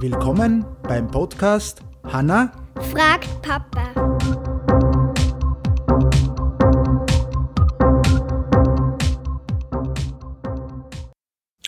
[0.00, 2.52] Willkommen beim Podcast Hanna
[2.92, 3.92] fragt Papa.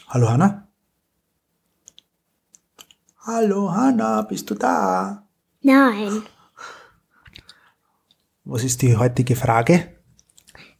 [0.08, 0.68] Hallo Hanna?
[3.27, 5.27] Hallo Hanna, bist du da?
[5.62, 6.23] Nein,
[8.45, 9.91] Was ist die heutige Frage?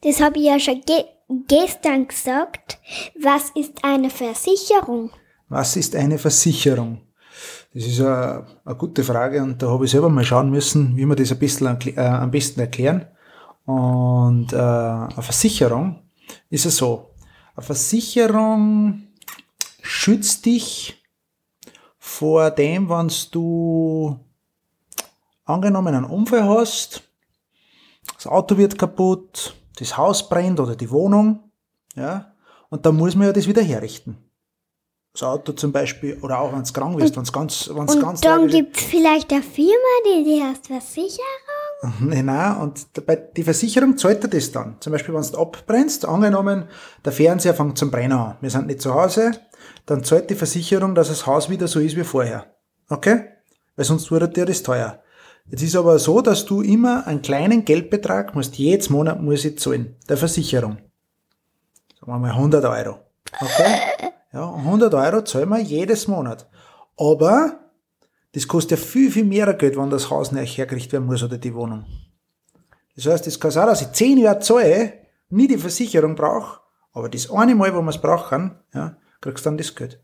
[0.02, 1.05] das habe ich ja schon ge
[1.48, 2.79] gestern gesagt.
[3.20, 5.11] Was ist eine Versicherung?
[5.48, 7.03] Was ist eine Versicherung?
[7.72, 8.46] Das ist eine,
[8.79, 11.79] gute Frage und da habe ich selber mal schauen müssen, wie wir das ein bisschen
[11.96, 13.07] äh, am besten erklären.
[13.64, 16.03] Und äh, eine Versicherung
[16.50, 17.11] ist es so.
[17.56, 19.09] Eine Versicherung
[19.82, 21.03] schützt dich
[21.98, 24.18] vor dem, wenn du
[25.45, 27.03] angenommen einen Unfall hast,
[28.14, 31.50] das Auto wird kaputt, das Haus brennt oder die Wohnung,
[31.94, 32.33] ja,
[32.70, 34.19] und dann muss man ja das wieder herrichten.
[35.12, 38.00] Das Auto zum Beispiel, oder auch wenn es krank ist, wenn es ganz, wenn es
[38.00, 39.70] ganz Und dann gibt es vielleicht eine Firma,
[40.05, 41.20] die die heißt Versicherung.
[42.00, 44.77] Nein, nein, und bei, die Versicherung zahlt dir das dann.
[44.81, 46.64] Zum Beispiel, wenn du abbrennst, angenommen,
[47.05, 48.36] der Fernseher fängt zum Brennen an.
[48.41, 49.33] Wir sind nicht zu Hause,
[49.84, 52.47] dann zahlt die Versicherung, dass das Haus wieder so ist wie vorher.
[52.88, 53.27] Okay?
[53.77, 55.03] Weil sonst wurde dir das teuer.
[55.47, 59.59] Jetzt ist aber so, dass du immer einen kleinen Geldbetrag musst, jedes Monat muss ich
[59.59, 60.78] zahlen, der Versicherung.
[62.00, 63.00] Sagen wir mal 100 Euro.
[63.41, 64.11] Okay?
[64.33, 66.48] Ja, 100 Euro zahlen wir jedes Monat.
[66.97, 67.61] Aber
[68.33, 71.39] das kostet ja viel, viel mehr Geld, wenn das Haus nicht hergerichtet werden muss oder
[71.39, 71.84] die Wohnung.
[72.97, 74.92] Das heißt, das kann sein, dass ich 10 Jahre zahle,
[75.28, 76.61] nie die Versicherung brauche,
[76.92, 80.00] aber das eine Mal, wo man es brauchen, ja, kriegst du dann das Geld.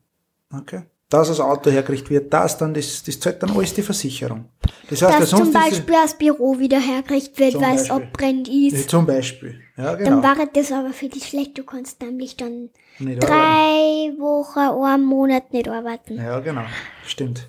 [0.53, 0.83] Okay?
[1.09, 4.47] Dass das Auto hergerichtet wird, das dann, das, das zahlt dann alles die Versicherung.
[4.91, 8.91] Das heißt, ja, Dass zum Beispiel das Büro wieder hergerichtet wird, weil es abbrennt ist.
[8.91, 9.61] zum Beispiel.
[9.77, 10.23] Ja, Dann genau.
[10.23, 11.57] war das aber für dich schlecht.
[11.57, 13.27] Du kannst nämlich dann Nicht arbeiten.
[13.27, 16.17] drei Wochen, einen Monat nicht arbeiten.
[16.17, 16.65] Ja, genau.
[17.07, 17.49] Stimmt.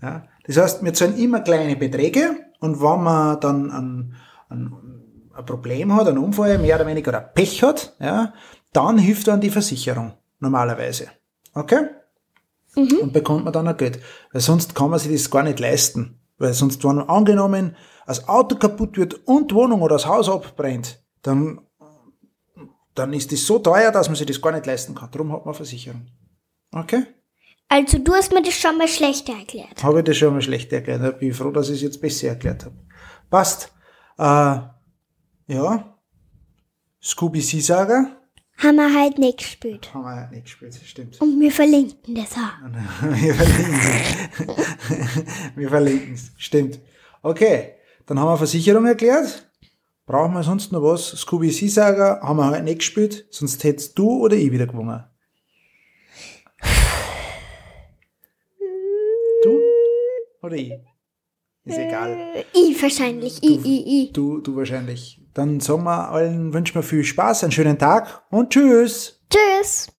[0.00, 0.28] Ja.
[0.46, 4.14] Das heißt, wir zahlen immer kleine Beträge und wenn man dann ein,
[4.48, 4.72] ein,
[5.34, 8.32] ein Problem hat, einen Unfall, mehr oder weniger oder Pech hat, ja,
[8.72, 11.08] dann hilft dann die Versicherung normalerweise.
[11.52, 11.88] Okay?
[12.76, 13.98] Und bekommt man dann auch Geld.
[14.32, 16.20] Weil sonst kann man sich das gar nicht leisten.
[16.38, 17.76] Weil sonst, wenn angenommen,
[18.06, 21.60] das Auto kaputt wird und Wohnung oder das Haus abbrennt, dann,
[22.94, 25.10] dann ist das so teuer, dass man sich das gar nicht leisten kann.
[25.10, 26.06] Darum hat man Versicherung.
[26.72, 27.04] Okay?
[27.68, 29.82] Also du hast mir das schon mal schlechter erklärt.
[29.82, 31.02] Habe ich das schon mal schlecht erklärt.
[31.02, 32.76] Da bin ich froh, dass ich es jetzt besser erklärt habe.
[33.28, 33.72] Passt.
[34.18, 34.58] Äh,
[35.48, 35.98] ja.
[37.02, 38.15] Scooby Seasager
[38.58, 39.92] Haben wir halt nicht gespielt.
[39.92, 41.20] haben wir nicht gespielt, das stimmt.
[41.20, 42.56] Und wir verlinken das auch.
[43.20, 44.56] Wir verlinken
[45.56, 46.32] Wir verlinken es.
[46.38, 46.80] Stimmt.
[47.22, 47.74] Okay.
[48.06, 49.50] Dann haben wir Versicherung erklärt.
[50.06, 51.08] Brauchen wir sonst noch was?
[51.08, 55.04] Scooby Seasager haben wir halt nicht gespielt, sonst hättest du oder ich wieder gewonnen.
[59.42, 59.60] Du
[60.42, 60.72] oder ich?
[61.64, 62.12] Ist egal.
[62.34, 63.42] Äh, I wahrscheinlich.
[63.42, 64.12] I, I, I.
[64.12, 65.20] Du, du wahrscheinlich.
[65.36, 69.20] Dann sagen wir allen, wünschen wir viel Spaß, einen schönen Tag und tschüss.
[69.28, 69.88] Tschüss.